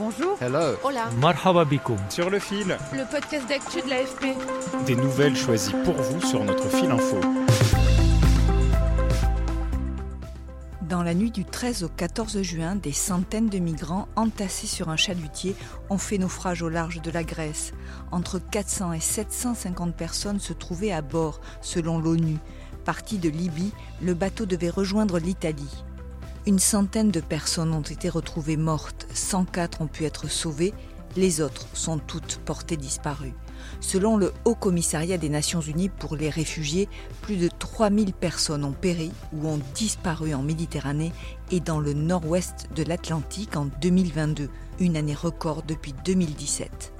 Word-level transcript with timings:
Bonjour. 0.00 0.38
Hello. 0.40 0.76
Hola. 0.82 1.10
Marhaba 1.20 1.66
bikoum. 1.66 1.98
Sur 2.08 2.30
le 2.30 2.38
fil, 2.38 2.78
Le 2.94 3.04
podcast 3.10 3.46
d'actu 3.46 3.82
de 3.82 3.90
l'AFP. 3.90 4.34
des 4.86 4.96
nouvelles 4.96 5.36
choisies 5.36 5.74
pour 5.84 5.92
vous 5.92 6.22
sur 6.22 6.42
notre 6.42 6.66
fil 6.70 6.90
info. 6.90 7.20
Dans 10.88 11.02
la 11.02 11.12
nuit 11.12 11.30
du 11.30 11.44
13 11.44 11.84
au 11.84 11.88
14 11.90 12.40
juin, 12.40 12.76
des 12.76 12.92
centaines 12.92 13.50
de 13.50 13.58
migrants 13.58 14.08
entassés 14.16 14.66
sur 14.66 14.88
un 14.88 14.96
chalutier 14.96 15.54
ont 15.90 15.98
fait 15.98 16.16
naufrage 16.16 16.62
au 16.62 16.70
large 16.70 17.02
de 17.02 17.10
la 17.10 17.22
Grèce. 17.22 17.74
Entre 18.10 18.38
400 18.38 18.94
et 18.94 19.00
750 19.00 19.94
personnes 19.94 20.40
se 20.40 20.54
trouvaient 20.54 20.92
à 20.92 21.02
bord, 21.02 21.42
selon 21.60 21.98
l'ONU. 21.98 22.38
Parti 22.86 23.18
de 23.18 23.28
Libye, 23.28 23.72
le 24.00 24.14
bateau 24.14 24.46
devait 24.46 24.70
rejoindre 24.70 25.18
l'Italie. 25.18 25.84
Une 26.46 26.58
centaine 26.58 27.10
de 27.10 27.20
personnes 27.20 27.74
ont 27.74 27.82
été 27.82 28.08
retrouvées 28.08 28.56
mortes, 28.56 29.06
104 29.12 29.82
ont 29.82 29.86
pu 29.86 30.04
être 30.04 30.26
sauvées, 30.26 30.72
les 31.14 31.42
autres 31.42 31.66
sont 31.74 31.98
toutes 31.98 32.38
portées 32.38 32.78
disparues. 32.78 33.34
Selon 33.80 34.16
le 34.16 34.32
Haut 34.46 34.54
Commissariat 34.54 35.18
des 35.18 35.28
Nations 35.28 35.60
Unies 35.60 35.90
pour 35.90 36.16
les 36.16 36.30
réfugiés, 36.30 36.88
plus 37.20 37.36
de 37.36 37.48
3000 37.58 38.14
personnes 38.14 38.64
ont 38.64 38.72
péri 38.72 39.12
ou 39.34 39.48
ont 39.48 39.60
disparu 39.74 40.32
en 40.32 40.42
Méditerranée 40.42 41.12
et 41.50 41.60
dans 41.60 41.78
le 41.78 41.92
nord-ouest 41.92 42.68
de 42.74 42.84
l'Atlantique 42.84 43.56
en 43.56 43.66
2022, 43.82 44.48
une 44.78 44.96
année 44.96 45.14
record 45.14 45.62
depuis 45.62 45.94
2017. 46.06 46.94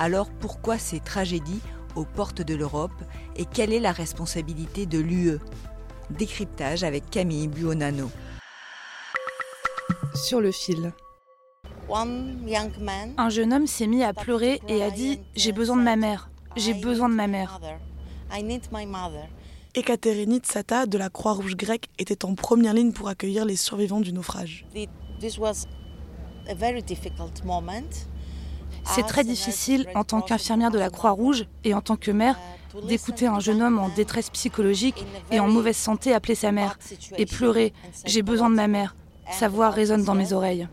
Alors 0.00 0.28
pourquoi 0.28 0.76
ces 0.76 0.98
tragédies 0.98 1.60
aux 1.94 2.04
portes 2.04 2.42
de 2.42 2.56
l'Europe 2.56 2.90
et 3.36 3.44
quelle 3.44 3.72
est 3.72 3.80
la 3.80 3.92
responsabilité 3.92 4.86
de 4.86 4.98
l'UE 4.98 5.38
Décryptage 6.10 6.82
avec 6.82 7.08
Camille 7.10 7.46
Buonanno. 7.46 8.10
Sur 10.14 10.40
le 10.40 10.52
fil. 10.52 10.92
Un 13.16 13.28
jeune 13.30 13.52
homme 13.52 13.66
s'est 13.66 13.86
mis 13.86 14.02
à 14.02 14.12
pleurer 14.12 14.60
et 14.68 14.82
a 14.82 14.90
dit 14.90 15.20
J'ai 15.34 15.52
besoin 15.52 15.76
de 15.76 15.82
ma 15.82 15.96
mère. 15.96 16.30
J'ai 16.56 16.74
besoin 16.74 17.08
de 17.08 17.14
ma 17.14 17.26
mère. 17.26 17.60
Ekaterini 19.74 20.38
Tsata 20.38 20.86
de 20.86 20.98
la 20.98 21.08
Croix-Rouge 21.08 21.56
grecque 21.56 21.88
était 21.98 22.24
en 22.24 22.34
première 22.34 22.74
ligne 22.74 22.92
pour 22.92 23.08
accueillir 23.08 23.44
les 23.44 23.56
survivants 23.56 24.00
du 24.00 24.12
naufrage. 24.12 24.66
C'est 28.84 29.06
très 29.06 29.24
difficile 29.24 29.88
en 29.94 30.04
tant 30.04 30.20
qu'infirmière 30.20 30.70
de 30.70 30.78
la 30.78 30.90
Croix-Rouge 30.90 31.46
et 31.64 31.72
en 31.74 31.80
tant 31.80 31.96
que 31.96 32.10
mère 32.10 32.38
d'écouter 32.86 33.26
un 33.26 33.40
jeune 33.40 33.62
homme 33.62 33.78
en 33.78 33.88
détresse 33.90 34.30
psychologique 34.30 35.04
et 35.30 35.40
en 35.40 35.48
mauvaise 35.48 35.76
santé 35.76 36.12
appeler 36.14 36.34
sa 36.34 36.52
mère 36.52 36.78
et 37.16 37.26
pleurer 37.26 37.72
J'ai 38.04 38.22
besoin 38.22 38.50
de 38.50 38.54
ma 38.54 38.68
mère. 38.68 38.94
Sa 39.30 39.48
voix 39.48 39.70
résonne 39.70 40.04
dans 40.04 40.14
mes 40.14 40.32
oreilles. 40.32 40.68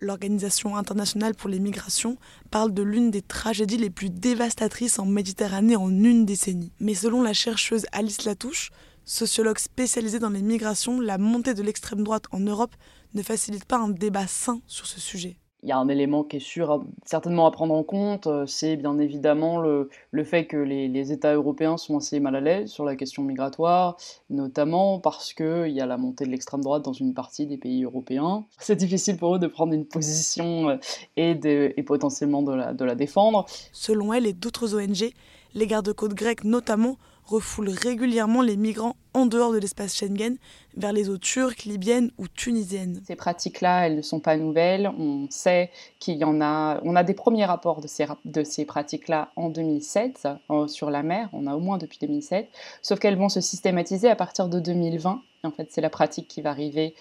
L'Organisation 0.00 0.76
internationale 0.76 1.34
pour 1.34 1.48
les 1.48 1.58
migrations 1.58 2.16
parle 2.50 2.72
de 2.74 2.82
l'une 2.82 3.10
des 3.10 3.22
tragédies 3.22 3.78
les 3.78 3.90
plus 3.90 4.10
dévastatrices 4.10 4.98
en 4.98 5.06
Méditerranée 5.06 5.76
en 5.76 5.88
une 5.88 6.26
décennie. 6.26 6.72
Mais 6.80 6.94
selon 6.94 7.22
la 7.22 7.32
chercheuse 7.32 7.86
Alice 7.92 8.24
Latouche, 8.24 8.70
sociologue 9.04 9.58
spécialisée 9.58 10.18
dans 10.18 10.30
les 10.30 10.42
migrations, 10.42 11.00
la 11.00 11.16
montée 11.16 11.54
de 11.54 11.62
l'extrême 11.62 12.02
droite 12.02 12.24
en 12.30 12.40
Europe 12.40 12.74
ne 13.14 13.22
facilite 13.22 13.64
pas 13.64 13.78
un 13.78 13.88
débat 13.88 14.26
sain 14.26 14.60
sur 14.66 14.86
ce 14.86 15.00
sujet. 15.00 15.38
Il 15.66 15.70
y 15.70 15.72
a 15.72 15.78
un 15.78 15.88
élément 15.88 16.22
qui 16.22 16.36
est 16.36 16.38
sûr, 16.38 16.84
certainement 17.04 17.44
à 17.44 17.50
prendre 17.50 17.74
en 17.74 17.82
compte, 17.82 18.28
euh, 18.28 18.46
c'est 18.46 18.76
bien 18.76 18.96
évidemment 19.00 19.58
le, 19.58 19.88
fait 20.22 20.46
que 20.46 20.56
les, 20.56 21.10
États 21.10 21.34
européens 21.34 21.76
sont 21.76 21.96
assez 21.96 22.20
mal 22.20 22.36
à 22.36 22.40
l'aise 22.40 22.70
sur 22.70 22.84
la 22.84 22.94
question 22.94 23.24
migratoire, 23.24 23.96
notamment 24.30 25.00
parce 25.00 25.32
qu'il 25.32 25.72
y 25.72 25.80
a 25.80 25.86
la 25.86 25.96
montée 25.96 26.24
de 26.24 26.30
l'extrême 26.30 26.62
droite 26.62 26.84
dans 26.84 26.92
une 26.92 27.14
partie 27.14 27.48
des 27.48 27.56
pays 27.56 27.82
européens. 27.82 28.44
C'est 28.60 28.76
difficile 28.76 29.16
pour 29.16 29.34
eux 29.34 29.38
de 29.40 29.48
prendre 29.48 29.72
une 29.72 29.86
position 29.86 30.68
euh, 30.68 30.76
et, 31.16 31.82
potentiellement 31.82 32.42
de 32.42 32.84
la 32.84 32.94
défendre. 32.94 33.44
Selon 33.72 34.12
elle 34.12 34.26
et 34.28 34.34
d'autres 34.34 34.76
ONG, 34.76 35.10
les 35.54 35.66
gardes-côtes 35.66 36.14
grecs 36.14 36.44
notamment 36.44 36.96
refoulent 37.26 37.70
régulièrement 37.70 38.42
les 38.42 38.56
migrants 38.56 38.96
en 39.14 39.26
dehors 39.26 39.52
de 39.52 39.58
l'espace 39.58 39.96
Schengen 39.96 40.36
vers 40.76 40.92
les 40.92 41.08
eaux 41.08 41.18
turques, 41.18 41.64
libyennes 41.64 42.10
ou 42.18 42.28
tunisiennes. 42.28 43.00
Ces 43.06 43.16
pratiques-là, 43.16 43.86
elles 43.86 43.96
ne 43.96 44.02
sont 44.02 44.20
pas 44.20 44.36
nouvelles. 44.36 44.90
On 44.98 45.26
sait 45.30 45.70
qu'il 45.98 46.18
y 46.18 46.24
en 46.24 46.40
a. 46.40 46.80
On 46.84 46.96
a 46.96 47.02
des 47.02 47.14
premiers 47.14 47.46
rapports 47.46 47.80
de 47.80 47.88
ces, 47.88 48.06
de 48.24 48.44
ces 48.44 48.64
pratiques-là 48.64 49.30
en 49.36 49.48
2007 49.48 50.28
euh, 50.50 50.66
sur 50.66 50.90
la 50.90 51.02
mer. 51.02 51.28
On 51.32 51.46
a 51.46 51.54
au 51.54 51.60
moins 51.60 51.78
depuis 51.78 51.98
2007. 52.00 52.48
Sauf 52.82 52.98
qu'elles 52.98 53.18
vont 53.18 53.28
se 53.28 53.40
systématiser 53.40 54.08
à 54.08 54.16
partir 54.16 54.48
de 54.48 54.60
2020. 54.60 55.22
En 55.44 55.50
fait, 55.50 55.68
c'est 55.70 55.80
la 55.80 55.90
pratique 55.90 56.28
qui 56.28 56.42
va 56.42 56.50
arriver 56.50 56.94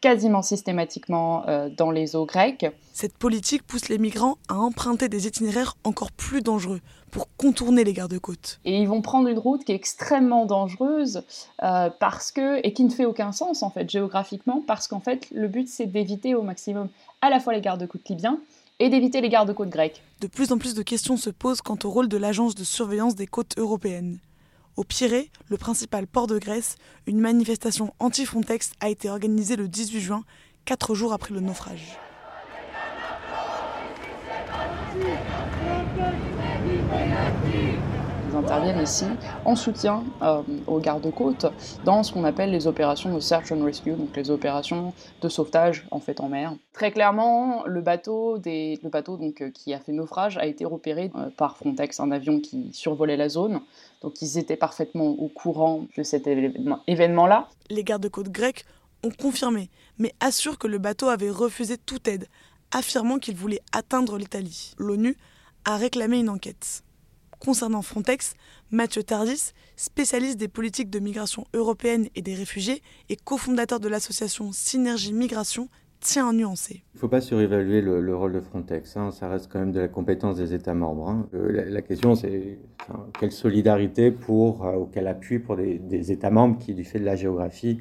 quasiment 0.00 0.42
systématiquement 0.42 1.46
euh, 1.48 1.68
dans 1.68 1.90
les 1.90 2.16
eaux 2.16 2.26
grecques. 2.26 2.66
Cette 2.92 3.16
politique 3.16 3.66
pousse 3.66 3.88
les 3.88 3.98
migrants 3.98 4.38
à 4.48 4.58
emprunter 4.58 5.08
des 5.08 5.26
itinéraires 5.26 5.76
encore 5.84 6.12
plus 6.12 6.42
dangereux 6.42 6.80
pour 7.10 7.28
contourner 7.36 7.84
les 7.84 7.92
gardes-côtes. 7.92 8.60
Et 8.64 8.78
ils 8.78 8.88
vont 8.88 9.02
prendre 9.02 9.28
une 9.28 9.38
route 9.38 9.64
qui 9.64 9.72
est 9.72 9.76
extrêmement 9.76 10.46
dangereuse 10.46 11.22
euh, 11.62 11.90
parce 11.98 12.32
que 12.32 12.64
et 12.66 12.72
qui 12.72 12.84
ne 12.84 12.90
fait 12.90 13.04
aucun 13.04 13.32
sens 13.32 13.62
en 13.62 13.70
fait 13.70 13.88
géographiquement 13.90 14.62
parce 14.66 14.88
qu'en 14.88 15.00
fait 15.00 15.28
le 15.32 15.48
but 15.48 15.68
c'est 15.68 15.86
d'éviter 15.86 16.34
au 16.34 16.42
maximum 16.42 16.88
à 17.20 17.30
la 17.30 17.40
fois 17.40 17.52
les 17.52 17.60
gardes-côtes 17.60 18.08
libyens 18.08 18.38
et 18.78 18.88
d'éviter 18.88 19.20
les 19.20 19.28
gardes-côtes 19.28 19.68
grecs. 19.68 20.02
De 20.20 20.26
plus 20.26 20.52
en 20.52 20.58
plus 20.58 20.74
de 20.74 20.82
questions 20.82 21.16
se 21.16 21.30
posent 21.30 21.60
quant 21.60 21.78
au 21.84 21.90
rôle 21.90 22.08
de 22.08 22.16
l'agence 22.16 22.54
de 22.54 22.64
surveillance 22.64 23.14
des 23.14 23.26
côtes 23.26 23.58
européennes. 23.58 24.18
Au 24.80 24.82
Pirée, 24.82 25.30
le 25.50 25.58
principal 25.58 26.06
port 26.06 26.26
de 26.26 26.38
Grèce, 26.38 26.76
une 27.06 27.20
manifestation 27.20 27.92
anti-Frontex 27.98 28.72
a 28.80 28.88
été 28.88 29.10
organisée 29.10 29.54
le 29.54 29.68
18 29.68 30.00
juin, 30.00 30.24
quatre 30.64 30.94
jours 30.94 31.12
après 31.12 31.34
le 31.34 31.40
naufrage. 31.40 31.98
Ils 38.30 38.36
interviennent 38.36 38.80
ici 38.80 39.06
en 39.44 39.56
soutien 39.56 40.04
euh, 40.22 40.42
aux 40.68 40.78
gardes-côtes 40.78 41.46
dans 41.84 42.04
ce 42.04 42.12
qu'on 42.12 42.22
appelle 42.22 42.52
les 42.52 42.68
opérations 42.68 43.12
de 43.12 43.18
search 43.18 43.50
and 43.50 43.64
rescue, 43.64 43.92
donc 43.92 44.16
les 44.16 44.30
opérations 44.30 44.92
de 45.20 45.28
sauvetage 45.28 45.86
en 45.90 45.98
fait 45.98 46.20
en 46.20 46.28
mer. 46.28 46.54
Très 46.72 46.92
clairement, 46.92 47.64
le 47.66 47.80
bateau, 47.80 48.36
le 48.36 48.88
bateau 48.88 49.16
donc, 49.16 49.40
euh, 49.40 49.50
qui 49.50 49.74
a 49.74 49.80
fait 49.80 49.90
naufrage 49.90 50.38
a 50.38 50.46
été 50.46 50.64
repéré 50.64 51.10
euh, 51.16 51.28
par 51.36 51.56
Frontex, 51.56 51.98
un 51.98 52.12
avion 52.12 52.38
qui 52.38 52.70
survolait 52.72 53.16
la 53.16 53.28
zone. 53.28 53.62
Donc 54.00 54.22
ils 54.22 54.38
étaient 54.38 54.56
parfaitement 54.56 55.08
au 55.08 55.28
courant 55.28 55.86
de 55.96 56.02
cet 56.04 56.28
événement-là. 56.28 57.48
Les 57.68 57.82
gardes-côtes 57.82 58.30
grecs 58.30 58.64
ont 59.02 59.10
confirmé, 59.10 59.70
mais 59.98 60.12
assurent 60.20 60.58
que 60.58 60.68
le 60.68 60.78
bateau 60.78 61.08
avait 61.08 61.30
refusé 61.30 61.78
toute 61.78 62.06
aide, 62.06 62.28
affirmant 62.70 63.18
qu'il 63.18 63.34
voulait 63.34 63.62
atteindre 63.72 64.18
l'Italie. 64.18 64.74
L'ONU 64.78 65.16
a 65.64 65.76
réclamé 65.76 66.20
une 66.20 66.28
enquête. 66.28 66.84
Concernant 67.40 67.80
Frontex, 67.80 68.34
Mathieu 68.70 69.02
Tardis, 69.02 69.52
spécialiste 69.74 70.38
des 70.38 70.48
politiques 70.48 70.90
de 70.90 70.98
migration 70.98 71.46
européenne 71.54 72.08
et 72.14 72.20
des 72.20 72.34
réfugiés 72.34 72.82
et 73.08 73.16
cofondateur 73.16 73.80
de 73.80 73.88
l'association 73.88 74.52
Synergie 74.52 75.14
Migration, 75.14 75.68
tient 76.00 76.28
à 76.28 76.32
nuancer. 76.32 76.82
Il 76.94 76.96
ne 76.96 77.00
faut 77.00 77.08
pas 77.08 77.20
surévaluer 77.20 77.80
le, 77.80 78.00
le, 78.00 78.16
rôle 78.16 78.32
de 78.32 78.40
Frontex, 78.40 78.96
hein. 78.96 79.10
ça 79.10 79.28
reste 79.28 79.50
quand 79.52 79.58
même 79.58 79.72
de 79.72 79.80
la 79.80 79.88
compétence 79.88 80.36
des 80.36 80.54
États 80.54 80.74
membres. 80.74 81.08
Hein. 81.08 81.28
Euh, 81.34 81.64
la, 81.68 81.82
question 81.82 82.14
c'est 82.14 82.58
quelle 83.18 83.32
solidarité 83.32 84.10
pour, 84.10 84.66
euh, 84.66 84.76
ou 84.76 84.86
quel 84.86 85.06
appui 85.06 85.38
pour 85.38 85.56
des, 85.56 86.12
États 86.12 86.30
membres 86.30 86.58
qui, 86.58 86.74
du 86.74 86.84
fait 86.84 86.98
de 86.98 87.04
la 87.04 87.16
géographie, 87.16 87.80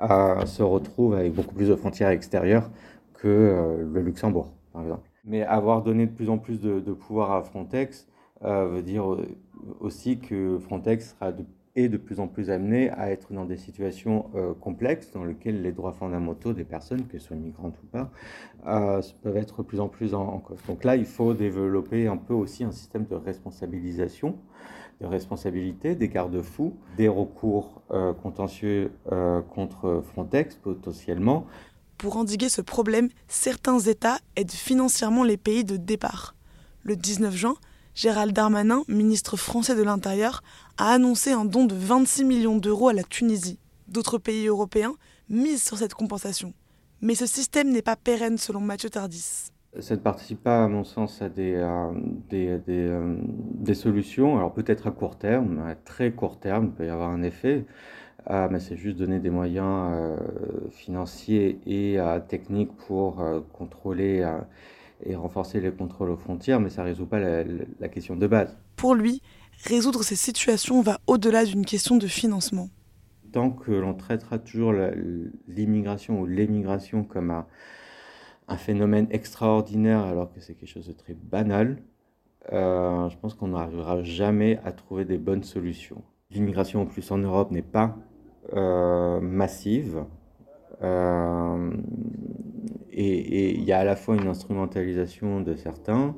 euh, 0.00 0.44
se 0.46 0.62
retrouvent 0.62 1.14
avec 1.14 1.32
beaucoup 1.32 1.54
plus 1.54 1.68
de 1.68 1.76
frontières 1.76 2.10
extérieures 2.10 2.70
que 3.14 3.86
le 3.92 4.02
Luxembourg, 4.02 4.52
par 4.72 4.82
exemple. 4.82 5.08
Mais 5.24 5.42
avoir 5.42 5.82
donné 5.82 6.06
de 6.06 6.12
plus 6.12 6.28
en 6.28 6.38
plus 6.38 6.60
de, 6.60 6.92
pouvoir 6.92 7.32
à 7.32 7.42
Frontex, 7.42 8.06
veut 8.44 8.82
dire 8.82 9.16
aussi 9.80 10.18
que 10.18 10.58
Frontex 10.58 11.16
est 11.76 11.88
de 11.88 11.96
plus 11.96 12.20
en 12.20 12.28
plus 12.28 12.50
amené 12.50 12.90
à 12.90 13.10
être 13.10 13.32
dans 13.32 13.44
des 13.44 13.56
situations 13.56 14.30
euh, 14.34 14.54
complexes 14.54 15.10
dans 15.12 15.24
lesquelles 15.24 15.62
les 15.62 15.72
droits 15.72 15.92
fondamentaux 15.92 16.52
des 16.52 16.64
personnes, 16.64 17.06
qu'elles 17.06 17.20
soient 17.20 17.36
migrantes 17.36 17.76
ou 17.82 17.86
pas, 17.86 18.10
euh, 18.66 19.02
peuvent 19.22 19.36
être 19.36 19.58
de 19.58 19.62
plus 19.66 19.80
en 19.80 19.88
plus 19.88 20.14
en, 20.14 20.38
cause. 20.38 20.58
Donc 20.68 20.84
là, 20.84 20.96
il 20.96 21.06
faut 21.06 21.34
développer 21.34 22.06
un 22.06 22.16
peu 22.16 22.34
aussi 22.34 22.62
un 22.64 22.70
système 22.70 23.06
de 23.06 23.16
responsabilisation, 23.16 24.36
de 25.00 25.06
responsabilité, 25.06 25.96
des 25.96 26.08
garde-fous, 26.08 26.76
des 26.96 27.08
recours 27.08 27.82
euh, 27.90 28.12
contentieux 28.12 28.92
contre 29.50 30.02
Frontex 30.12 30.54
potentiellement. 30.54 31.46
Pour 31.98 32.16
endiguer 32.16 32.48
ce 32.48 32.60
problème, 32.60 33.08
certains 33.26 33.80
États 33.80 34.18
aident 34.36 34.50
financièrement 34.52 35.24
les 35.24 35.36
pays 35.36 35.64
de 35.64 35.76
départ. 35.76 36.36
Le 36.82 36.96
19 36.96 37.34
juin, 37.34 37.54
Gérald 37.94 38.32
Darmanin, 38.32 38.82
ministre 38.88 39.36
français 39.36 39.76
de 39.76 39.82
l'Intérieur, 39.84 40.42
a 40.78 40.90
annoncé 40.90 41.30
un 41.30 41.44
don 41.44 41.64
de 41.64 41.76
26 41.76 42.24
millions 42.24 42.56
d'euros 42.56 42.88
à 42.88 42.92
la 42.92 43.04
Tunisie. 43.04 43.60
D'autres 43.86 44.18
pays 44.18 44.48
européens 44.48 44.94
misent 45.28 45.62
sur 45.62 45.78
cette 45.78 45.94
compensation. 45.94 46.52
Mais 47.00 47.14
ce 47.14 47.26
système 47.26 47.70
n'est 47.70 47.82
pas 47.82 47.94
pérenne 47.94 48.36
selon 48.36 48.58
Mathieu 48.58 48.90
Tardis. 48.90 49.52
Ça 49.78 49.94
ne 49.94 50.00
participe 50.00 50.42
pas, 50.42 50.64
à 50.64 50.68
mon 50.68 50.82
sens, 50.82 51.22
à 51.22 51.28
des, 51.28 51.54
euh, 51.54 51.92
des, 52.32 53.74
solutions. 53.74 54.38
Alors 54.38 54.52
peut-être 54.52 54.88
à 54.88 54.90
court 54.90 55.16
terme, 55.16 55.60
à 55.60 55.76
très 55.76 56.10
court 56.10 56.40
terme, 56.40 56.66
il 56.66 56.72
peut 56.72 56.86
y 56.86 56.90
avoir 56.90 57.10
un 57.10 57.22
effet. 57.22 57.64
Euh, 58.28 58.48
mais 58.50 58.58
c'est 58.58 58.76
juste 58.76 58.96
donner 58.96 59.20
des 59.20 59.30
moyens 59.30 59.92
euh, 59.92 60.16
financiers 60.72 61.60
et 61.66 61.98
techniques 62.26 62.74
pour 62.76 63.24
contrôler 63.52 64.24
et 65.02 65.14
renforcer 65.16 65.60
les 65.60 65.70
contrôles 65.70 66.10
aux 66.10 66.16
frontières, 66.16 66.60
mais 66.60 66.70
ça 66.70 66.82
ne 66.82 66.88
résout 66.88 67.06
pas 67.06 67.18
la, 67.18 67.88
question 67.88 68.16
de 68.16 68.26
base. 68.26 68.56
Pour 68.76 68.94
lui, 68.94 69.22
résoudre 69.64 70.02
ces 70.02 70.16
situations 70.16 70.80
va 70.82 71.00
au-delà 71.06 71.44
d'une 71.44 71.64
question 71.64 71.96
de 71.96 72.06
financement. 72.06 72.68
Tant 73.32 73.50
que 73.50 73.72
l'on 73.72 73.94
traitera 73.94 74.38
toujours 74.38 74.72
l'immigration 75.48 76.20
ou 76.20 76.26
l'émigration 76.26 77.02
comme 77.02 77.30
un, 77.30 77.46
un, 78.46 78.56
phénomène 78.56 79.08
extraordinaire 79.10 80.00
alors 80.00 80.32
que 80.32 80.40
c'est 80.40 80.54
quelque 80.54 80.68
chose 80.68 80.86
de 80.86 80.92
très 80.92 81.14
banal, 81.14 81.82
euh, 82.52 83.08
je 83.08 83.16
pense 83.18 83.34
qu'on 83.34 83.48
n'arrivera 83.48 84.02
jamais 84.02 84.60
à 84.64 84.72
trouver 84.72 85.04
des 85.04 85.18
bonnes 85.18 85.44
solutions. 85.44 86.02
L'immigration 86.30 86.82
en 86.82 86.86
plus 86.86 87.10
en 87.10 87.18
Europe 87.18 87.50
n'est 87.50 87.62
pas 87.62 87.96
euh, 88.52 89.20
massive. 89.20 90.04
Euh, 90.82 91.70
et 92.94 93.54
il 93.54 93.64
y 93.64 93.72
a 93.72 93.78
à 93.78 93.84
la 93.84 93.96
fois 93.96 94.16
une 94.16 94.28
instrumentalisation 94.28 95.40
de 95.40 95.54
certains 95.54 96.14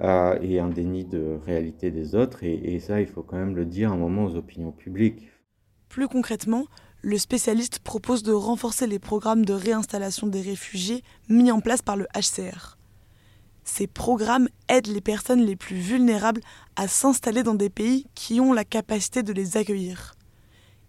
euh, 0.00 0.36
et 0.42 0.58
un 0.58 0.68
déni 0.68 1.04
de 1.04 1.38
réalité 1.46 1.92
des 1.92 2.16
autres. 2.16 2.42
Et, 2.42 2.80
ça, 2.80 3.00
il 3.00 3.06
faut 3.06 3.22
quand 3.22 3.36
même 3.36 3.54
le 3.54 3.64
dire 3.64 3.92
un 3.92 3.96
moment 3.96 4.24
aux 4.24 4.34
opinions 4.34 4.72
publiques. 4.72 5.30
Plus 5.88 6.08
concrètement, 6.08 6.66
le 7.00 7.16
spécialiste 7.16 7.78
propose 7.78 8.24
de 8.24 8.32
renforcer 8.32 8.88
les 8.88 8.98
programmes 8.98 9.44
de 9.44 9.52
réinstallation 9.52 10.26
des 10.26 10.40
réfugiés 10.40 11.04
mis 11.28 11.52
en 11.52 11.60
place 11.60 11.80
par 11.80 11.96
le 11.96 12.06
HCR. 12.16 12.76
Ces 13.62 13.86
programmes 13.86 14.48
aident 14.68 14.88
les 14.88 15.00
personnes 15.00 15.42
les 15.42 15.56
plus 15.56 15.76
vulnérables 15.76 16.40
à 16.74 16.88
s'installer 16.88 17.44
dans 17.44 17.54
des 17.54 17.70
pays 17.70 18.08
qui 18.16 18.40
ont 18.40 18.52
la 18.52 18.64
capacité 18.64 19.22
de 19.22 19.32
les 19.32 19.56
accueillir. 19.56 20.16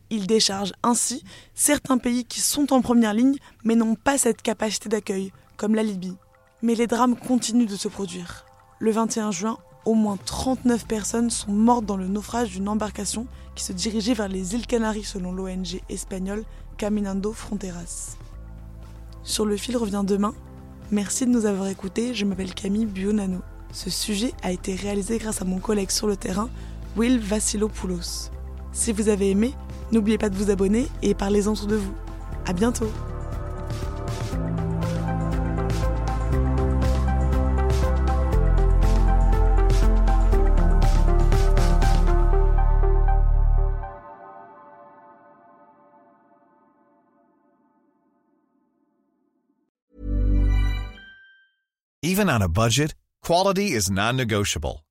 Il 0.09 0.27
décharge 0.27 0.73
ainsi 0.83 1.23
certains 1.53 1.97
pays 1.97 2.25
qui 2.25 2.41
sont 2.41 2.73
en 2.73 2.81
première 2.81 3.13
ligne 3.13 3.37
mais 3.63 3.75
n'ont 3.75 3.95
pas 3.95 4.17
cette 4.17 4.41
capacité 4.41 4.89
d'accueil, 4.89 5.31
comme 5.57 5.75
la 5.75 5.83
Libye. 5.83 6.15
Mais 6.61 6.75
les 6.75 6.87
drames 6.87 7.15
continuent 7.15 7.67
de 7.67 7.75
se 7.75 7.87
produire. 7.87 8.45
Le 8.79 8.91
21 8.91 9.31
juin, 9.31 9.57
au 9.85 9.93
moins 9.93 10.17
39 10.25 10.85
personnes 10.85 11.29
sont 11.29 11.51
mortes 11.51 11.85
dans 11.85 11.97
le 11.97 12.07
naufrage 12.07 12.51
d'une 12.51 12.67
embarcation 12.67 13.27
qui 13.55 13.63
se 13.63 13.73
dirigeait 13.73 14.13
vers 14.13 14.27
les 14.27 14.53
îles 14.53 14.67
Canaries 14.67 15.03
selon 15.03 15.31
l'ONG 15.31 15.79
espagnole 15.89 16.43
Caminando 16.77 17.31
Fronteras. 17.31 18.17
Sur 19.23 19.45
le 19.45 19.57
fil 19.57 19.77
revient 19.77 20.03
demain. 20.05 20.33
Merci 20.91 21.25
de 21.25 21.31
nous 21.31 21.45
avoir 21.45 21.67
écoutés, 21.67 22.13
je 22.13 22.25
m'appelle 22.25 22.53
Camille 22.53 22.85
Buonano. 22.85 23.41
Ce 23.71 23.89
sujet 23.89 24.33
a 24.43 24.51
été 24.51 24.75
réalisé 24.75 25.17
grâce 25.17 25.41
à 25.41 25.45
mon 25.45 25.59
collègue 25.59 25.89
sur 25.89 26.07
le 26.07 26.15
terrain, 26.15 26.49
Will 26.95 27.19
Vassilopoulos. 27.19 28.29
Si 28.71 28.91
vous 28.91 29.09
avez 29.09 29.31
aimé, 29.31 29.53
N'oubliez 29.95 30.17
pas 30.17 30.29
de 30.29 30.35
vous 30.35 30.51
abonner 30.51 30.89
et 31.01 31.13
parlez-en 31.13 31.53
autour 31.53 31.67
de 31.67 31.77
vous. 31.77 31.93
À 32.45 32.51
bientôt! 32.51 32.91
Even 52.03 52.29
on 52.29 52.41
a 52.41 52.49
budget, 52.49 52.93
quality 53.21 53.71
is 53.71 53.89
non-negotiable. 53.89 54.84